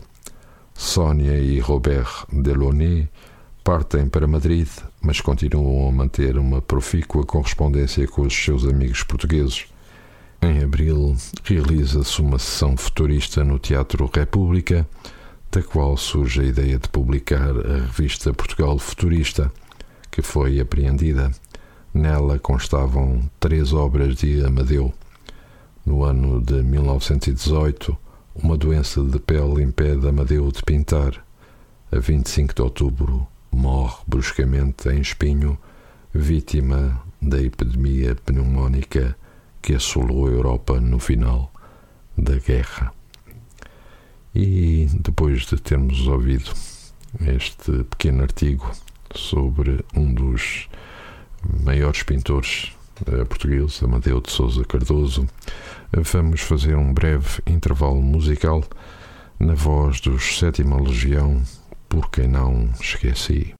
[0.75, 3.09] Sónia e Robert Delaunay
[3.63, 4.69] partem para Madrid,
[5.01, 9.67] mas continuam a manter uma profícua correspondência com os seus amigos portugueses.
[10.43, 14.89] Em abril, realiza-se uma sessão futurista no Teatro República,
[15.53, 19.53] da qual surge a ideia de publicar a revista Portugal Futurista,
[20.11, 21.31] que foi apreendida.
[21.93, 24.95] Nela constavam três obras de Amadeu.
[25.85, 27.97] No ano de 1918,
[28.35, 31.25] uma doença de pele impede Amadeu de pintar.
[31.93, 35.59] a 25 de outubro, morre bruscamente em Espinho,
[36.15, 39.17] vítima da epidemia pneumónica
[39.61, 41.53] que assolou a Europa no final
[42.17, 42.93] da guerra.
[44.35, 46.53] E depois de termos ouvido
[47.27, 48.71] este pequeno artigo
[49.15, 50.69] sobre um dos
[51.65, 52.73] maiores pintores
[53.07, 55.27] eh, portugueses, Amadeu de Souza Cardoso,
[55.93, 58.63] vamos fazer um breve intervalo musical
[59.39, 61.43] na voz dos Sétima Legião,
[61.89, 63.55] por quem não esqueci.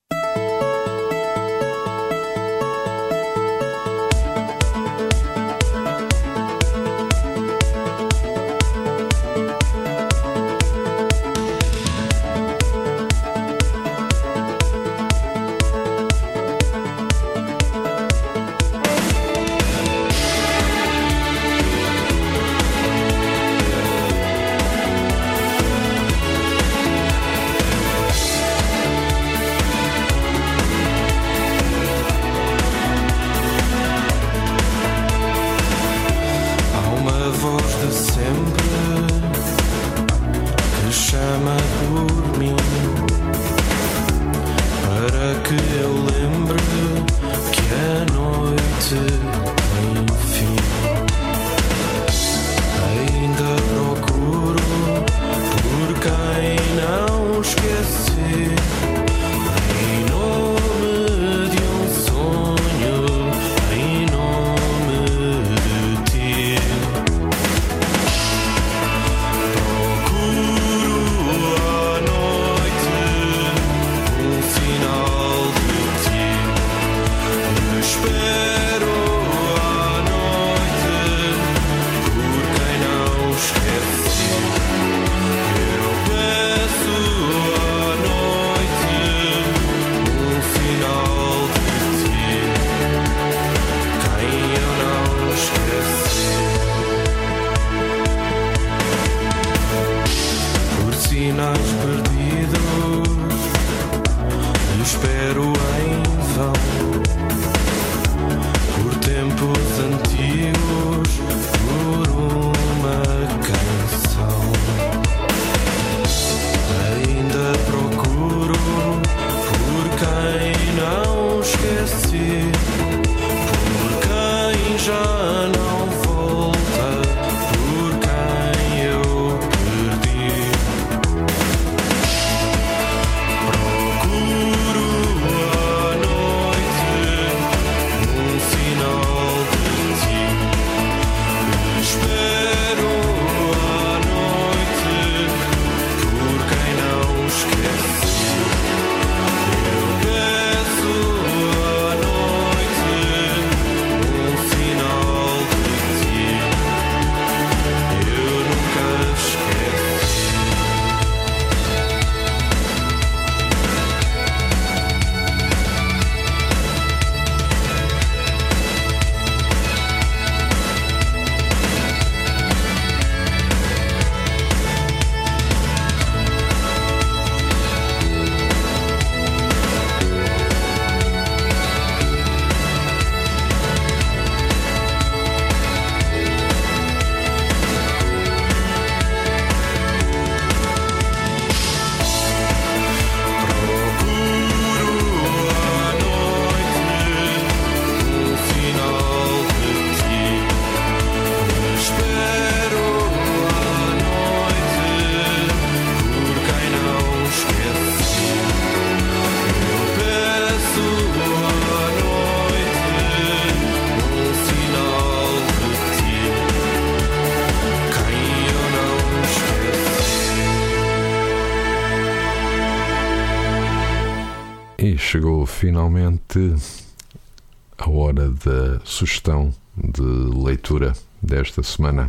[228.85, 232.09] Sugestão de leitura desta semana.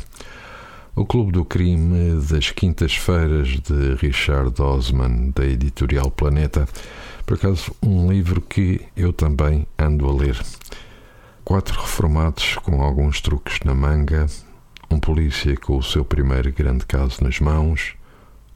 [0.95, 6.67] O Clube do Crime das Quintas-Feiras de Richard Osman, da editorial Planeta.
[7.25, 10.37] Por acaso, um livro que eu também ando a ler.
[11.45, 14.27] Quatro reformados com alguns truques na manga,
[14.89, 17.93] um polícia com o seu primeiro grande caso nas mãos,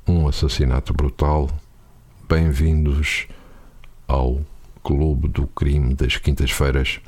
[0.05, 1.49] um assassinato brutal.
[2.27, 3.27] Bem-vindos
[4.07, 4.41] ao
[4.83, 6.99] Clube do Crime das Quintas-Feiras,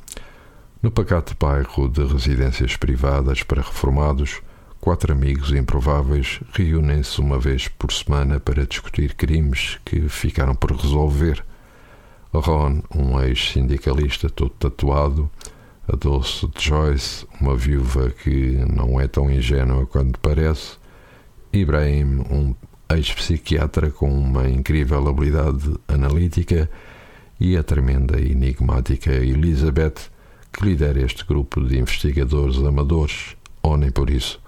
[0.80, 4.40] no pacato bairro de residências privadas para reformados,
[4.80, 11.44] quatro amigos improváveis reúnem-se uma vez por semana para discutir crimes que ficaram por resolver.
[12.32, 15.28] Ron, um ex-sindicalista todo tatuado,
[15.92, 20.76] a doce Joyce, uma viúva que não é tão ingênua quanto parece,
[21.52, 22.54] Ibrahim, um
[22.90, 26.70] ex-psiquiatra com uma incrível habilidade analítica,
[27.40, 30.10] e a tremenda e enigmática Elizabeth,
[30.52, 34.40] que lidera este grupo de investigadores amadores, ou nem por isso.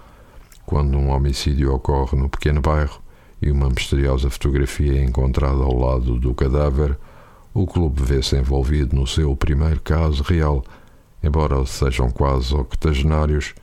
[0.65, 3.01] Quando um homicídio ocorre no pequeno bairro
[3.41, 6.97] e uma misteriosa fotografia é encontrada ao lado do cadáver,
[7.53, 10.63] o clube vê-se envolvido no seu primeiro caso real.
[11.21, 13.53] Embora sejam quase octogenários,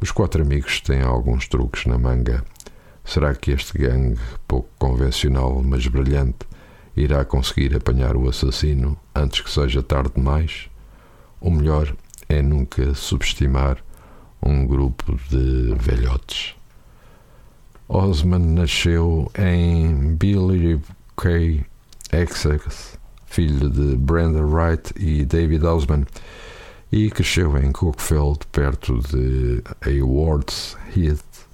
[0.00, 2.44] os quatro amigos têm alguns truques na manga.
[3.04, 6.46] Será que este gangue, pouco convencional mas brilhante,
[6.94, 10.68] irá conseguir apanhar o assassino antes que seja tarde demais?
[11.40, 11.94] O melhor
[12.28, 13.78] é nunca subestimar
[14.42, 16.54] um grupo de velhotes.
[17.88, 20.80] Osman nasceu em Billy
[21.16, 21.64] K.
[22.12, 26.04] Essex, filho de Brenda Wright e David Osman,
[26.90, 31.46] e cresceu em Cookfield, perto de Haywards Heath,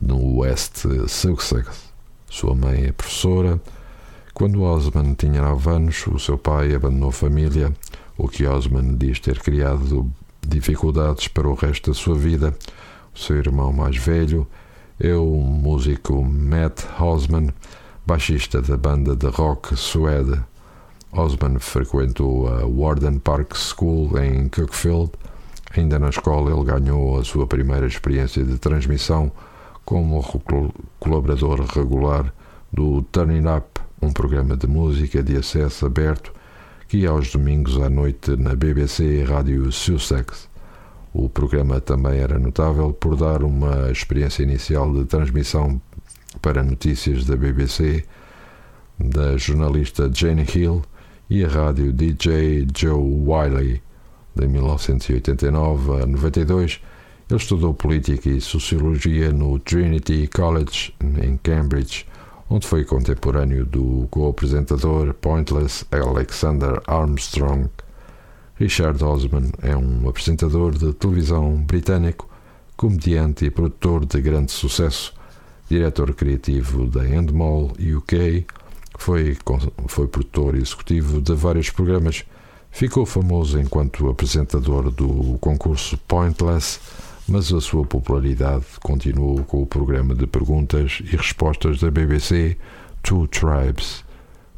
[0.00, 1.92] no West Sussex.
[2.28, 3.60] Sua mãe é professora.
[4.32, 7.72] Quando Osman tinha 9 anos, o seu pai abandonou a família,
[8.16, 10.10] o que Osman diz ter criado
[10.46, 12.54] dificuldades para o resto da sua vida.
[13.14, 14.46] O seu irmão mais velho
[14.98, 17.48] é o músico Matt Osman,
[18.06, 20.40] baixista da banda de rock suede
[21.16, 25.12] Osman frequentou a Warden Park School em Cookfield.
[25.76, 29.30] Ainda na escola, ele ganhou a sua primeira experiência de transmissão
[29.84, 30.24] como
[30.98, 32.32] colaborador regular
[32.72, 36.32] do Turning Up, um programa de música de acesso aberto
[36.88, 40.48] que aos domingos à noite na BBC Rádio Sussex.
[41.12, 45.80] O programa também era notável por dar uma experiência inicial de transmissão
[46.42, 48.04] para notícias da BBC
[48.98, 50.82] da jornalista Jane Hill
[51.28, 53.82] e a rádio DJ Joe Wiley.
[54.34, 56.80] De 1989 a 92,
[57.30, 62.04] ele estudou política e sociologia no Trinity College, em Cambridge,
[62.48, 67.68] onde foi contemporâneo do co-apresentador Pointless Alexander Armstrong.
[68.56, 72.28] Richard Osman é um apresentador de televisão britânico,
[72.76, 75.14] comediante e produtor de grande sucesso,
[75.68, 78.46] diretor criativo da Endemol UK,
[78.98, 79.36] foi,
[79.88, 82.24] foi produtor executivo de vários programas.
[82.70, 86.80] Ficou famoso enquanto apresentador do concurso Pointless,
[87.26, 92.56] mas a sua popularidade continuou com o programa de perguntas e respostas da BBC
[93.02, 94.04] Two Tribes.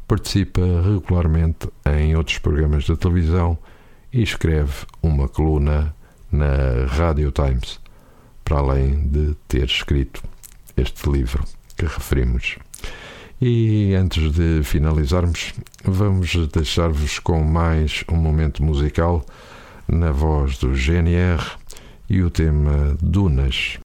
[0.07, 3.57] Participa regularmente em outros programas de televisão
[4.11, 5.95] e escreve uma coluna
[6.31, 7.79] na Radio Times,
[8.43, 10.21] para além de ter escrito
[10.75, 11.43] este livro
[11.75, 12.57] que referimos.
[13.39, 15.53] E antes de finalizarmos,
[15.83, 19.25] vamos deixar-vos com mais um momento musical
[19.87, 21.41] na voz do GNR
[22.09, 23.79] e o tema Dunas.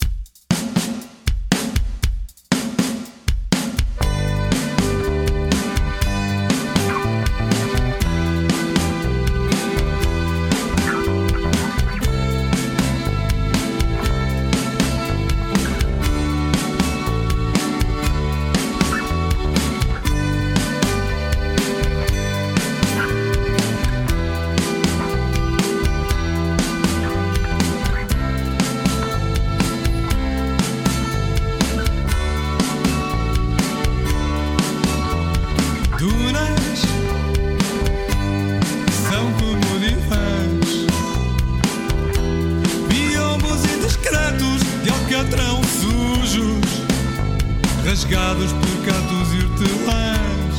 [47.92, 50.56] rasgados por gatos e hortelãs,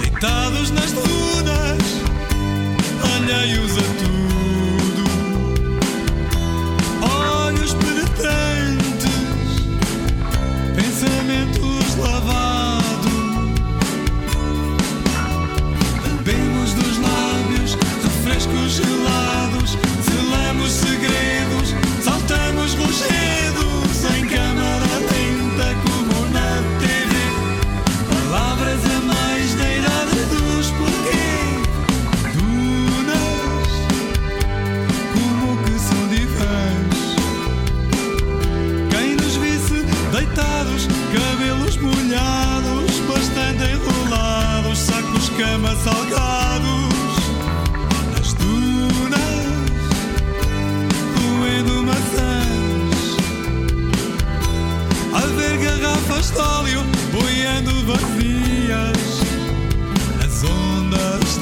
[0.00, 1.82] deitados nas dunas,
[3.16, 4.15] alheios a tudo.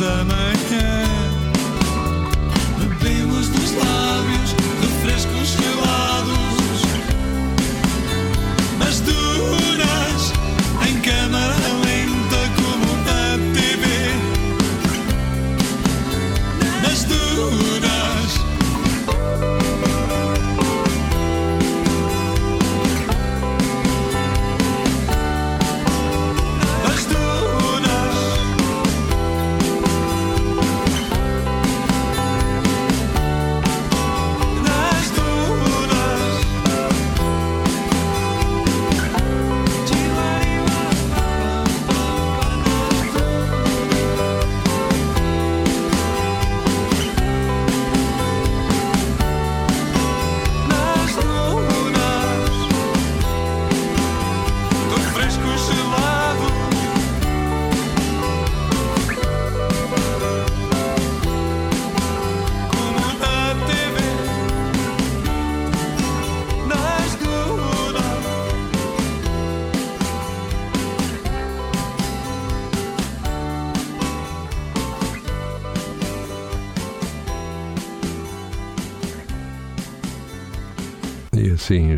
[0.05, 1.05] Da manhã.
[2.79, 6.83] Bebemos dos lábios refrescos gelados
[8.79, 10.33] Nas dunas
[10.87, 11.64] em câmara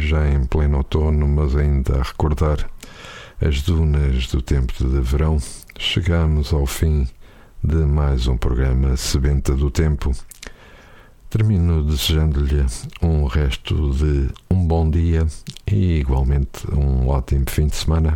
[0.07, 2.70] já em pleno outono, mas ainda a recordar
[3.40, 5.38] as dunas do tempo de verão,
[5.78, 7.09] chegamos ao fim
[7.62, 10.12] de mais um programa Sebenta do Tempo.
[11.28, 12.64] Termino desejando-lhe
[13.02, 15.26] um resto de um bom dia
[15.66, 18.14] e igualmente um ótimo fim de semana,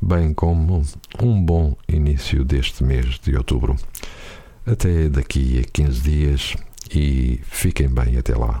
[0.00, 0.82] bem como
[1.22, 3.74] um bom início deste mês de outubro.
[4.66, 6.56] Até daqui a 15 dias
[6.94, 8.60] e fiquem bem até lá.